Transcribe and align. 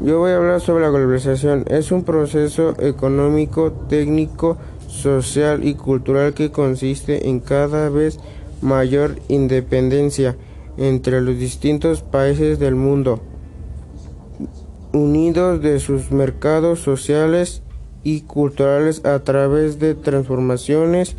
Yo 0.00 0.18
voy 0.18 0.32
a 0.32 0.36
hablar 0.36 0.60
sobre 0.60 0.82
la 0.82 0.90
globalización. 0.90 1.64
Es 1.68 1.92
un 1.92 2.04
proceso 2.04 2.74
económico, 2.80 3.72
técnico, 3.88 4.58
social 4.88 5.64
y 5.64 5.74
cultural 5.74 6.34
que 6.34 6.50
consiste 6.50 7.28
en 7.28 7.40
cada 7.40 7.88
vez 7.88 8.18
mayor 8.60 9.16
independencia 9.28 10.36
entre 10.76 11.20
los 11.20 11.38
distintos 11.38 12.02
países 12.02 12.58
del 12.58 12.74
mundo, 12.74 13.20
unidos 14.92 15.62
de 15.62 15.78
sus 15.78 16.10
mercados 16.10 16.80
sociales 16.80 17.62
y 18.02 18.22
culturales 18.22 19.04
a 19.04 19.20
través 19.20 19.78
de 19.78 19.94
transformaciones 19.94 21.16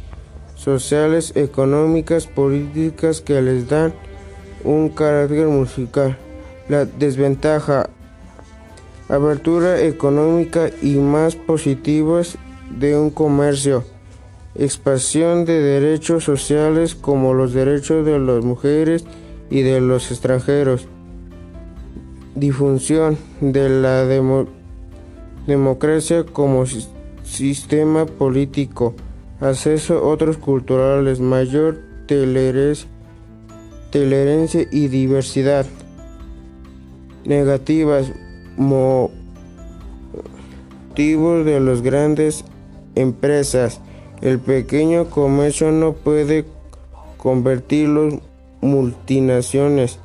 sociales, 0.55 1.34
económicas, 1.36 2.28
políticas 2.28 3.21
que 3.21 3.42
les 3.42 3.70
dan 3.70 3.94
un 4.64 4.89
carácter 4.89 5.48
musical. 5.48 6.18
La 6.68 6.86
desventaja, 6.86 7.90
abertura 9.09 9.82
económica 9.82 10.70
y 10.82 10.95
más 10.95 11.36
positivas 11.36 12.38
de 12.70 12.98
un 12.98 13.09
comercio, 13.09 13.84
expansión 14.55 15.45
de 15.45 15.59
derechos 15.59 16.23
sociales 16.23 16.95
como 16.95 17.34
los 17.34 17.54
derechos 17.54 18.05
de 18.05 18.20
las 18.20 18.44
mujeres 18.44 19.05
y 19.50 19.62
de 19.62 19.81
los 19.81 20.12
extranjeros, 20.12 20.88
difusión 22.36 23.18
de 23.41 23.70
la 23.70 24.05
democracia 25.45 26.26
como 26.26 26.66
sistema 27.23 28.06
político, 28.06 28.95
acceso 29.40 29.98
a 29.98 30.02
otros 30.02 30.38
culturales, 30.38 31.20
mayor 31.20 31.80
tolerancia 33.92 34.67
y 34.72 34.88
diversidad. 34.88 35.66
Negativas, 37.26 38.11
motivos 38.58 38.95
de 41.45 41.59
las 41.59 41.81
grandes 41.81 42.45
empresas. 42.95 43.81
El 44.22 44.39
pequeño 44.39 45.09
comercio 45.09 45.72
no 45.72 45.94
puede 45.94 46.45
convertirlos 47.17 48.16
multinacionales 48.61 50.00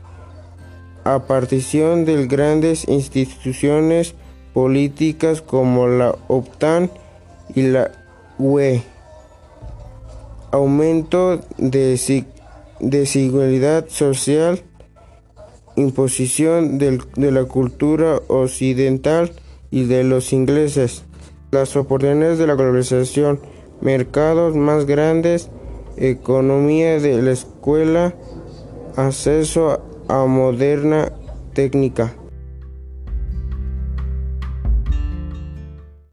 a 1.04 1.20
partición 1.20 2.04
de 2.04 2.26
grandes 2.26 2.86
instituciones 2.88 4.14
políticas 4.52 5.40
como 5.40 5.86
la 5.86 6.14
OTAN 6.28 6.90
y 7.54 7.62
la 7.62 7.90
UE. 8.38 8.82
Aumento 10.50 11.40
de 11.56 12.24
desigualdad 12.80 13.86
social, 13.88 14.60
imposición 15.80 16.78
de 16.78 17.30
la 17.30 17.44
cultura 17.44 18.20
occidental 18.28 19.32
y 19.70 19.84
de 19.84 20.04
los 20.04 20.32
ingleses, 20.32 21.04
las 21.50 21.76
oportunidades 21.76 22.38
de 22.38 22.46
la 22.46 22.54
globalización, 22.54 23.40
mercados 23.80 24.54
más 24.56 24.86
grandes, 24.86 25.50
economía 25.96 26.98
de 26.98 27.22
la 27.22 27.32
escuela, 27.32 28.14
acceso 28.96 29.80
a 30.08 30.26
moderna 30.26 31.12
técnica. 31.54 32.14